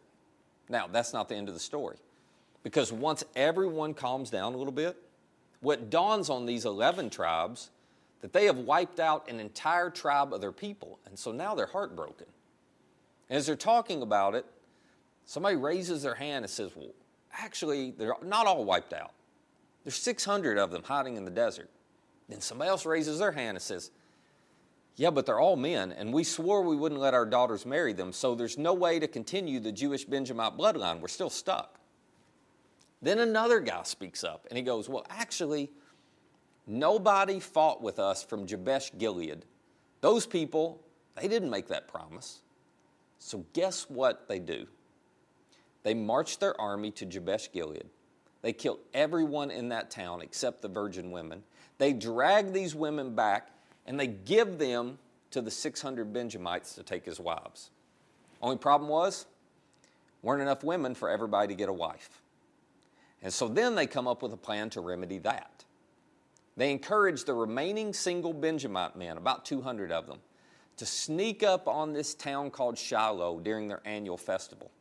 Now, 0.67 0.87
that's 0.87 1.13
not 1.13 1.29
the 1.29 1.35
end 1.35 1.47
of 1.47 1.53
the 1.53 1.59
story, 1.59 1.97
because 2.63 2.91
once 2.91 3.23
everyone 3.35 3.93
calms 3.93 4.29
down 4.29 4.53
a 4.53 4.57
little 4.57 4.73
bit, 4.73 4.97
what 5.61 5.89
dawns 5.89 6.29
on 6.29 6.45
these 6.45 6.65
11 6.65 7.09
tribes 7.09 7.69
that 8.21 8.33
they 8.33 8.45
have 8.45 8.57
wiped 8.57 8.99
out 8.99 9.29
an 9.29 9.39
entire 9.39 9.89
tribe 9.89 10.33
of 10.33 10.41
their 10.41 10.51
people, 10.51 10.99
and 11.05 11.17
so 11.17 11.31
now 11.31 11.55
they're 11.55 11.67
heartbroken. 11.67 12.27
And 13.29 13.37
as 13.37 13.45
they're 13.45 13.55
talking 13.55 14.01
about 14.01 14.35
it, 14.35 14.45
somebody 15.31 15.55
raises 15.55 16.03
their 16.03 16.15
hand 16.15 16.43
and 16.43 16.49
says, 16.49 16.71
Well, 16.75 16.91
actually, 17.31 17.91
they're 17.91 18.15
not 18.21 18.47
all 18.47 18.65
wiped 18.65 18.91
out. 18.91 19.13
There's 19.85 19.95
600 19.95 20.57
of 20.57 20.71
them 20.71 20.83
hiding 20.83 21.15
in 21.15 21.23
the 21.23 21.31
desert. 21.31 21.69
Then 22.27 22.41
somebody 22.41 22.69
else 22.69 22.85
raises 22.85 23.19
their 23.19 23.31
hand 23.31 23.55
and 23.55 23.61
says, 23.61 23.91
yeah, 24.97 25.09
but 25.09 25.25
they're 25.25 25.39
all 25.39 25.55
men, 25.55 25.93
and 25.93 26.13
we 26.13 26.23
swore 26.23 26.61
we 26.61 26.75
wouldn't 26.75 26.99
let 26.99 27.13
our 27.13 27.25
daughters 27.25 27.65
marry 27.65 27.93
them, 27.93 28.11
so 28.11 28.35
there's 28.35 28.57
no 28.57 28.73
way 28.73 28.99
to 28.99 29.07
continue 29.07 29.59
the 29.59 29.71
Jewish 29.71 30.03
Benjamite 30.03 30.57
bloodline. 30.57 30.99
We're 30.99 31.07
still 31.07 31.29
stuck. 31.29 31.79
Then 33.01 33.19
another 33.19 33.61
guy 33.61 33.83
speaks 33.83 34.23
up 34.23 34.45
and 34.49 34.57
he 34.57 34.63
goes, 34.63 34.89
Well, 34.89 35.05
actually, 35.09 35.71
nobody 36.67 37.39
fought 37.39 37.81
with 37.81 37.99
us 37.99 38.21
from 38.21 38.45
Jabesh 38.45 38.91
Gilead. 38.97 39.45
Those 40.01 40.27
people, 40.27 40.83
they 41.19 41.27
didn't 41.27 41.49
make 41.49 41.67
that 41.69 41.87
promise. 41.87 42.41
So, 43.17 43.45
guess 43.53 43.89
what 43.89 44.27
they 44.27 44.39
do? 44.39 44.67
They 45.83 45.93
marched 45.93 46.39
their 46.39 46.59
army 46.59 46.91
to 46.91 47.05
Jabesh 47.05 47.51
Gilead. 47.51 47.85
They 48.41 48.53
killed 48.53 48.79
everyone 48.93 49.51
in 49.51 49.69
that 49.69 49.91
town 49.91 50.21
except 50.21 50.61
the 50.61 50.67
virgin 50.67 51.11
women. 51.11 51.43
They 51.77 51.93
drag 51.93 52.53
these 52.53 52.75
women 52.75 53.15
back 53.15 53.49
and 53.85 53.99
they 53.99 54.07
give 54.07 54.57
them 54.57 54.97
to 55.31 55.41
the 55.41 55.51
600 55.51 56.13
Benjamites 56.13 56.75
to 56.75 56.83
take 56.83 57.07
as 57.07 57.19
wives. 57.19 57.71
Only 58.41 58.57
problem 58.57 58.89
was, 58.89 59.25
weren't 60.21 60.41
enough 60.41 60.63
women 60.63 60.95
for 60.95 61.09
everybody 61.09 61.47
to 61.49 61.55
get 61.55 61.69
a 61.69 61.73
wife. 61.73 62.21
And 63.21 63.31
so 63.31 63.47
then 63.47 63.75
they 63.75 63.87
come 63.87 64.07
up 64.07 64.21
with 64.21 64.33
a 64.33 64.37
plan 64.37 64.69
to 64.71 64.81
remedy 64.81 65.19
that. 65.19 65.63
They 66.57 66.71
encourage 66.71 67.23
the 67.23 67.33
remaining 67.33 67.93
single 67.93 68.33
Benjamite 68.33 68.95
men, 68.95 69.17
about 69.17 69.45
200 69.45 69.91
of 69.91 70.07
them, 70.07 70.19
to 70.77 70.85
sneak 70.85 71.43
up 71.43 71.67
on 71.67 71.93
this 71.93 72.13
town 72.13 72.51
called 72.51 72.77
Shiloh 72.77 73.39
during 73.39 73.67
their 73.67 73.81
annual 73.85 74.17
festival, 74.17 74.71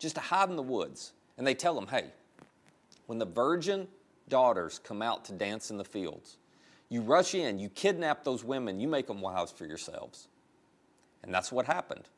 just 0.00 0.16
to 0.16 0.20
hide 0.20 0.50
in 0.50 0.56
the 0.56 0.62
woods. 0.62 1.12
And 1.38 1.46
they 1.46 1.54
tell 1.54 1.74
them, 1.74 1.86
hey, 1.86 2.06
when 3.06 3.18
the 3.18 3.26
virgin 3.26 3.86
daughters 4.28 4.80
come 4.82 5.02
out 5.02 5.24
to 5.26 5.32
dance 5.32 5.70
in 5.70 5.76
the 5.76 5.84
fields, 5.84 6.38
you 6.88 7.02
rush 7.02 7.36
in, 7.36 7.60
you 7.60 7.68
kidnap 7.68 8.24
those 8.24 8.42
women, 8.42 8.80
you 8.80 8.88
make 8.88 9.06
them 9.06 9.20
wives 9.20 9.52
for 9.52 9.64
yourselves. 9.64 10.26
And 11.22 11.32
that's 11.32 11.52
what 11.52 11.66
happened. 11.66 12.08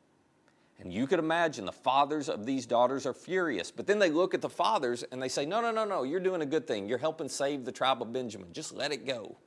And 0.79 0.91
you 0.91 1.05
could 1.05 1.19
imagine 1.19 1.65
the 1.65 1.71
fathers 1.71 2.27
of 2.27 2.45
these 2.45 2.65
daughters 2.65 3.05
are 3.05 3.13
furious. 3.13 3.69
But 3.69 3.85
then 3.85 3.99
they 3.99 4.09
look 4.09 4.33
at 4.33 4.41
the 4.41 4.49
fathers 4.49 5.03
and 5.11 5.21
they 5.21 5.29
say, 5.29 5.45
No, 5.45 5.61
no, 5.61 5.71
no, 5.71 5.85
no, 5.85 6.03
you're 6.03 6.19
doing 6.19 6.41
a 6.41 6.45
good 6.45 6.67
thing. 6.67 6.89
You're 6.89 6.97
helping 6.97 7.29
save 7.29 7.63
the 7.63 7.71
tribe 7.71 8.01
of 8.01 8.11
Benjamin. 8.11 8.51
Just 8.51 8.73
let 8.73 8.91
it 8.91 9.05
go. 9.05 9.37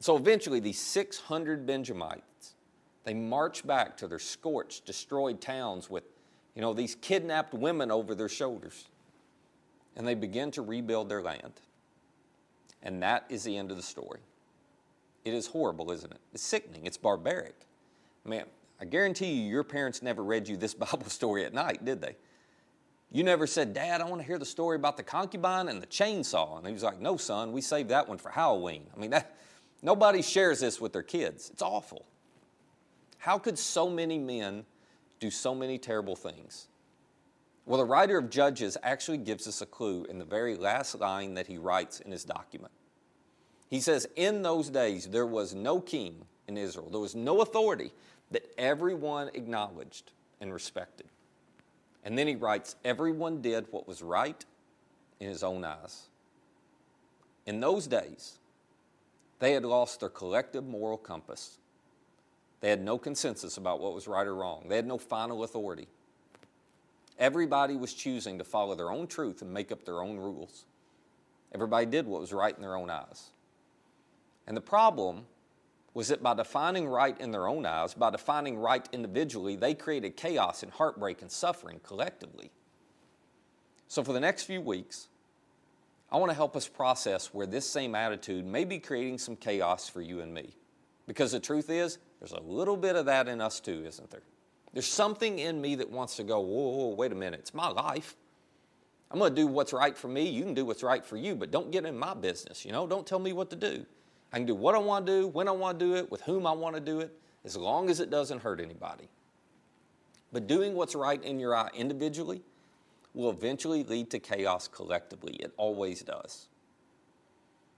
So 0.00 0.16
eventually, 0.16 0.60
these 0.60 0.78
600 0.78 1.66
Benjamites, 1.66 2.54
they 3.04 3.14
march 3.14 3.66
back 3.66 3.96
to 3.98 4.08
their 4.08 4.18
scorched, 4.18 4.86
destroyed 4.86 5.40
towns 5.40 5.90
with, 5.90 6.04
you 6.58 6.62
know, 6.62 6.74
these 6.74 6.96
kidnapped 6.96 7.54
women 7.54 7.92
over 7.92 8.16
their 8.16 8.28
shoulders. 8.28 8.86
And 9.94 10.04
they 10.04 10.16
begin 10.16 10.50
to 10.50 10.62
rebuild 10.62 11.08
their 11.08 11.22
land. 11.22 11.52
And 12.82 13.00
that 13.00 13.26
is 13.28 13.44
the 13.44 13.56
end 13.56 13.70
of 13.70 13.76
the 13.76 13.82
story. 13.82 14.18
It 15.24 15.34
is 15.34 15.46
horrible, 15.46 15.92
isn't 15.92 16.10
it? 16.10 16.18
It's 16.34 16.42
sickening. 16.42 16.84
It's 16.84 16.96
barbaric. 16.96 17.54
Man, 18.24 18.46
I 18.80 18.86
guarantee 18.86 19.30
you, 19.34 19.48
your 19.48 19.62
parents 19.62 20.02
never 20.02 20.24
read 20.24 20.48
you 20.48 20.56
this 20.56 20.74
Bible 20.74 21.08
story 21.08 21.44
at 21.44 21.54
night, 21.54 21.84
did 21.84 22.00
they? 22.00 22.16
You 23.12 23.22
never 23.22 23.46
said, 23.46 23.72
Dad, 23.72 24.00
I 24.00 24.04
want 24.06 24.20
to 24.20 24.26
hear 24.26 24.38
the 24.38 24.44
story 24.44 24.74
about 24.74 24.96
the 24.96 25.04
concubine 25.04 25.68
and 25.68 25.80
the 25.80 25.86
chainsaw. 25.86 26.58
And 26.58 26.66
he 26.66 26.72
was 26.72 26.82
like, 26.82 27.00
No, 27.00 27.16
son, 27.16 27.52
we 27.52 27.60
saved 27.60 27.90
that 27.90 28.08
one 28.08 28.18
for 28.18 28.30
Halloween. 28.30 28.82
I 28.96 28.98
mean, 28.98 29.10
that, 29.10 29.36
nobody 29.80 30.22
shares 30.22 30.58
this 30.58 30.80
with 30.80 30.92
their 30.92 31.04
kids. 31.04 31.50
It's 31.50 31.62
awful. 31.62 32.04
How 33.18 33.38
could 33.38 33.60
so 33.60 33.88
many 33.88 34.18
men 34.18 34.64
do 35.20 35.30
so 35.30 35.54
many 35.54 35.78
terrible 35.78 36.16
things? 36.16 36.68
Well, 37.66 37.78
the 37.78 37.84
writer 37.84 38.16
of 38.16 38.30
Judges 38.30 38.76
actually 38.82 39.18
gives 39.18 39.46
us 39.46 39.60
a 39.60 39.66
clue 39.66 40.06
in 40.08 40.18
the 40.18 40.24
very 40.24 40.56
last 40.56 40.98
line 40.98 41.34
that 41.34 41.46
he 41.46 41.58
writes 41.58 42.00
in 42.00 42.10
his 42.10 42.24
document. 42.24 42.72
He 43.68 43.80
says, 43.80 44.08
In 44.16 44.42
those 44.42 44.70
days, 44.70 45.06
there 45.06 45.26
was 45.26 45.54
no 45.54 45.80
king 45.80 46.24
in 46.46 46.56
Israel, 46.56 46.88
there 46.90 47.00
was 47.00 47.14
no 47.14 47.42
authority 47.42 47.92
that 48.30 48.50
everyone 48.56 49.30
acknowledged 49.34 50.12
and 50.40 50.52
respected. 50.52 51.06
And 52.04 52.16
then 52.18 52.26
he 52.26 52.36
writes, 52.36 52.76
Everyone 52.84 53.42
did 53.42 53.66
what 53.70 53.86
was 53.86 54.02
right 54.02 54.42
in 55.20 55.28
his 55.28 55.42
own 55.42 55.64
eyes. 55.64 56.08
In 57.44 57.60
those 57.60 57.86
days, 57.86 58.38
they 59.38 59.52
had 59.52 59.64
lost 59.64 60.00
their 60.00 60.08
collective 60.08 60.64
moral 60.64 60.98
compass. 60.98 61.58
They 62.60 62.70
had 62.70 62.82
no 62.82 62.98
consensus 62.98 63.56
about 63.56 63.80
what 63.80 63.94
was 63.94 64.08
right 64.08 64.26
or 64.26 64.34
wrong. 64.34 64.66
They 64.68 64.76
had 64.76 64.86
no 64.86 64.98
final 64.98 65.44
authority. 65.44 65.88
Everybody 67.18 67.76
was 67.76 67.94
choosing 67.94 68.38
to 68.38 68.44
follow 68.44 68.74
their 68.74 68.90
own 68.90 69.06
truth 69.06 69.42
and 69.42 69.52
make 69.52 69.72
up 69.72 69.84
their 69.84 70.02
own 70.02 70.18
rules. 70.18 70.64
Everybody 71.54 71.86
did 71.86 72.06
what 72.06 72.20
was 72.20 72.32
right 72.32 72.54
in 72.54 72.62
their 72.62 72.76
own 72.76 72.90
eyes. 72.90 73.30
And 74.46 74.56
the 74.56 74.62
problem 74.62 75.26
was 75.94 76.08
that 76.08 76.22
by 76.22 76.34
defining 76.34 76.86
right 76.86 77.18
in 77.20 77.32
their 77.32 77.48
own 77.48 77.66
eyes, 77.66 77.94
by 77.94 78.10
defining 78.10 78.58
right 78.58 78.88
individually, 78.92 79.56
they 79.56 79.74
created 79.74 80.16
chaos 80.16 80.62
and 80.62 80.70
heartbreak 80.72 81.22
and 81.22 81.30
suffering 81.30 81.80
collectively. 81.82 82.50
So, 83.88 84.04
for 84.04 84.12
the 84.12 84.20
next 84.20 84.44
few 84.44 84.60
weeks, 84.60 85.08
I 86.12 86.18
want 86.18 86.30
to 86.30 86.36
help 86.36 86.56
us 86.56 86.68
process 86.68 87.34
where 87.34 87.46
this 87.46 87.68
same 87.68 87.94
attitude 87.94 88.46
may 88.46 88.64
be 88.64 88.78
creating 88.78 89.18
some 89.18 89.36
chaos 89.36 89.88
for 89.88 90.00
you 90.00 90.20
and 90.20 90.32
me. 90.32 90.54
Because 91.06 91.32
the 91.32 91.40
truth 91.40 91.68
is, 91.70 91.98
there's 92.20 92.32
a 92.32 92.40
little 92.40 92.76
bit 92.76 92.96
of 92.96 93.06
that 93.06 93.28
in 93.28 93.40
us 93.40 93.60
too, 93.60 93.84
isn't 93.86 94.10
there? 94.10 94.22
There's 94.72 94.86
something 94.86 95.38
in 95.38 95.60
me 95.60 95.76
that 95.76 95.90
wants 95.90 96.16
to 96.16 96.24
go, 96.24 96.40
whoa, 96.40 96.76
whoa 96.76 96.94
wait 96.94 97.12
a 97.12 97.14
minute, 97.14 97.40
it's 97.40 97.54
my 97.54 97.68
life. 97.68 98.16
I'm 99.10 99.18
going 99.18 99.34
to 99.34 99.40
do 99.40 99.46
what's 99.46 99.72
right 99.72 99.96
for 99.96 100.08
me. 100.08 100.28
You 100.28 100.44
can 100.44 100.52
do 100.52 100.66
what's 100.66 100.82
right 100.82 101.04
for 101.04 101.16
you, 101.16 101.34
but 101.34 101.50
don't 101.50 101.70
get 101.70 101.86
in 101.86 101.98
my 101.98 102.12
business, 102.12 102.64
you 102.64 102.72
know? 102.72 102.86
Don't 102.86 103.06
tell 103.06 103.18
me 103.18 103.32
what 103.32 103.48
to 103.50 103.56
do. 103.56 103.86
I 104.32 104.36
can 104.36 104.46
do 104.46 104.54
what 104.54 104.74
I 104.74 104.78
want 104.78 105.06
to 105.06 105.20
do, 105.20 105.28
when 105.28 105.48
I 105.48 105.52
want 105.52 105.78
to 105.78 105.84
do 105.84 105.94
it, 105.94 106.10
with 106.10 106.20
whom 106.22 106.46
I 106.46 106.52
want 106.52 106.74
to 106.74 106.80
do 106.80 107.00
it, 107.00 107.18
as 107.44 107.56
long 107.56 107.88
as 107.88 108.00
it 108.00 108.10
doesn't 108.10 108.42
hurt 108.42 108.60
anybody. 108.60 109.08
But 110.30 110.46
doing 110.46 110.74
what's 110.74 110.94
right 110.94 111.22
in 111.22 111.40
your 111.40 111.56
eye 111.56 111.70
individually 111.74 112.42
will 113.14 113.30
eventually 113.30 113.82
lead 113.84 114.10
to 114.10 114.18
chaos 114.18 114.68
collectively. 114.68 115.34
It 115.36 115.52
always 115.56 116.02
does. 116.02 116.48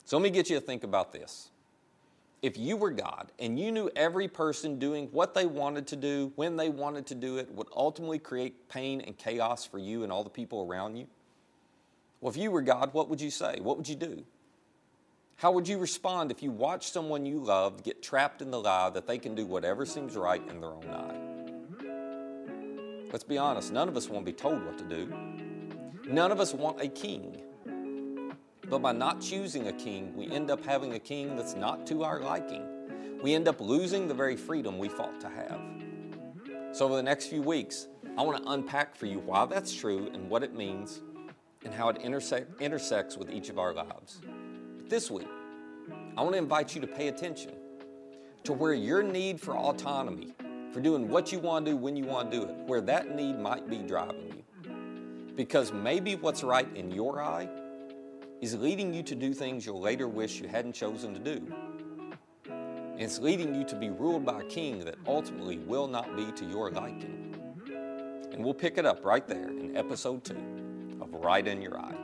So 0.04 0.16
let 0.16 0.24
me 0.24 0.30
get 0.30 0.50
you 0.50 0.58
to 0.58 0.60
think 0.60 0.82
about 0.82 1.12
this. 1.12 1.49
If 2.42 2.56
you 2.56 2.76
were 2.76 2.90
God 2.90 3.32
and 3.38 3.58
you 3.58 3.70
knew 3.70 3.90
every 3.94 4.26
person 4.26 4.78
doing 4.78 5.08
what 5.12 5.34
they 5.34 5.44
wanted 5.44 5.86
to 5.88 5.96
do, 5.96 6.32
when 6.36 6.56
they 6.56 6.70
wanted 6.70 7.06
to 7.06 7.14
do 7.14 7.36
it, 7.36 7.50
would 7.52 7.68
ultimately 7.74 8.18
create 8.18 8.68
pain 8.68 9.02
and 9.02 9.16
chaos 9.16 9.66
for 9.66 9.78
you 9.78 10.04
and 10.04 10.10
all 10.12 10.24
the 10.24 10.30
people 10.30 10.66
around 10.66 10.96
you, 10.96 11.06
well, 12.20 12.30
if 12.30 12.36
you 12.36 12.50
were 12.50 12.62
God, 12.62 12.92
what 12.92 13.08
would 13.08 13.20
you 13.20 13.30
say? 13.30 13.58
What 13.60 13.76
would 13.76 13.88
you 13.88 13.94
do? 13.94 14.24
How 15.36 15.52
would 15.52 15.66
you 15.66 15.78
respond 15.78 16.30
if 16.30 16.42
you 16.42 16.50
watched 16.50 16.92
someone 16.92 17.24
you 17.24 17.38
loved 17.38 17.82
get 17.82 18.02
trapped 18.02 18.42
in 18.42 18.50
the 18.50 18.60
lie 18.60 18.90
that 18.90 19.06
they 19.06 19.16
can 19.16 19.34
do 19.34 19.46
whatever 19.46 19.86
seems 19.86 20.16
right 20.16 20.42
in 20.50 20.60
their 20.60 20.70
own 20.70 20.84
eye? 20.86 21.16
Let's 23.10 23.24
be 23.24 23.38
honest, 23.38 23.72
none 23.72 23.88
of 23.88 23.96
us 23.96 24.08
want 24.08 24.26
to 24.26 24.32
be 24.32 24.36
told 24.36 24.64
what 24.64 24.76
to 24.78 24.84
do. 24.84 25.12
None 26.06 26.30
of 26.30 26.40
us 26.40 26.52
want 26.52 26.80
a 26.80 26.88
king. 26.88 27.40
But 28.70 28.82
by 28.82 28.92
not 28.92 29.20
choosing 29.20 29.66
a 29.66 29.72
king, 29.72 30.14
we 30.14 30.30
end 30.30 30.48
up 30.48 30.64
having 30.64 30.94
a 30.94 30.98
king 31.00 31.34
that's 31.34 31.56
not 31.56 31.88
to 31.88 32.04
our 32.04 32.20
liking. 32.20 32.64
We 33.20 33.34
end 33.34 33.48
up 33.48 33.60
losing 33.60 34.06
the 34.06 34.14
very 34.14 34.36
freedom 34.36 34.78
we 34.78 34.88
fought 34.88 35.20
to 35.22 35.28
have. 35.28 35.60
So, 36.72 36.84
over 36.84 36.94
the 36.94 37.02
next 37.02 37.26
few 37.26 37.42
weeks, 37.42 37.88
I 38.16 38.22
want 38.22 38.44
to 38.44 38.50
unpack 38.50 38.94
for 38.94 39.06
you 39.06 39.18
why 39.18 39.44
that's 39.46 39.74
true 39.74 40.08
and 40.14 40.30
what 40.30 40.44
it 40.44 40.54
means 40.54 41.00
and 41.64 41.74
how 41.74 41.88
it 41.88 41.96
intersect, 41.98 42.62
intersects 42.62 43.16
with 43.16 43.28
each 43.30 43.48
of 43.48 43.58
our 43.58 43.74
lives. 43.74 44.20
But 44.78 44.88
This 44.88 45.10
week, 45.10 45.28
I 46.16 46.22
want 46.22 46.34
to 46.34 46.38
invite 46.38 46.72
you 46.72 46.80
to 46.80 46.86
pay 46.86 47.08
attention 47.08 47.54
to 48.44 48.52
where 48.52 48.72
your 48.72 49.02
need 49.02 49.40
for 49.40 49.56
autonomy, 49.56 50.32
for 50.72 50.80
doing 50.80 51.08
what 51.08 51.32
you 51.32 51.40
want 51.40 51.66
to 51.66 51.72
do 51.72 51.76
when 51.76 51.96
you 51.96 52.04
want 52.04 52.30
to 52.30 52.36
do 52.36 52.44
it, 52.44 52.54
where 52.66 52.80
that 52.82 53.16
need 53.16 53.36
might 53.36 53.68
be 53.68 53.78
driving 53.78 54.28
you. 54.28 55.34
Because 55.34 55.72
maybe 55.72 56.14
what's 56.14 56.44
right 56.44 56.68
in 56.76 56.92
your 56.92 57.20
eye 57.20 57.48
is 58.40 58.56
leading 58.56 58.94
you 58.94 59.02
to 59.02 59.14
do 59.14 59.34
things 59.34 59.66
you'll 59.66 59.80
later 59.80 60.08
wish 60.08 60.40
you 60.40 60.48
hadn't 60.48 60.72
chosen 60.72 61.12
to 61.12 61.20
do. 61.20 61.54
And 62.46 63.00
it's 63.00 63.18
leading 63.18 63.54
you 63.54 63.64
to 63.64 63.76
be 63.76 63.90
ruled 63.90 64.24
by 64.24 64.40
a 64.40 64.44
king 64.44 64.84
that 64.84 64.96
ultimately 65.06 65.58
will 65.58 65.86
not 65.86 66.16
be 66.16 66.32
to 66.32 66.44
your 66.44 66.70
liking. 66.70 67.34
And 68.32 68.44
we'll 68.44 68.54
pick 68.54 68.78
it 68.78 68.86
up 68.86 69.04
right 69.04 69.26
there 69.26 69.48
in 69.48 69.76
episode 69.76 70.24
two 70.24 70.36
of 71.00 71.12
Right 71.12 71.46
in 71.46 71.60
Your 71.60 71.78
Eye. 71.78 71.94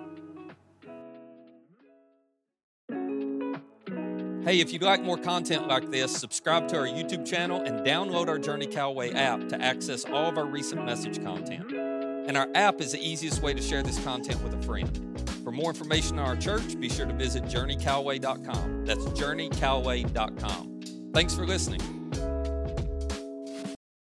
Hey, 4.45 4.61
if 4.61 4.73
you'd 4.73 4.83
like 4.83 5.02
more 5.02 5.19
content 5.19 5.66
like 5.66 5.90
this, 5.90 6.16
subscribe 6.16 6.69
to 6.69 6.78
our 6.78 6.87
YouTube 6.87 7.26
channel 7.26 7.62
and 7.62 7.85
download 7.85 8.28
our 8.28 8.38
Journey 8.38 8.66
Callaway 8.66 9.12
app 9.12 9.49
to 9.49 9.61
access 9.61 10.05
all 10.05 10.28
of 10.28 10.38
our 10.38 10.47
recent 10.47 10.85
message 10.85 11.21
content. 11.23 11.73
And 11.73 12.37
our 12.37 12.49
app 12.55 12.81
is 12.81 12.93
the 12.93 13.00
easiest 13.00 13.43
way 13.43 13.55
to 13.55 13.62
share 13.62 13.83
this 13.83 13.99
content 14.05 14.40
with 14.45 14.55
a 14.55 14.62
friend. 14.62 15.25
More 15.57 15.71
information 15.71 16.19
on 16.19 16.27
our 16.27 16.37
church, 16.37 16.79
be 16.79 16.91
sure 16.91 17.07
to 17.07 17.15
visit 17.15 17.45
journeycallaway.com. 17.45 18.85
That's 18.85 19.05
journeycallaway.com. 19.07 20.81
Thanks 21.15 21.35
for 21.35 21.47
listening. 21.47 21.96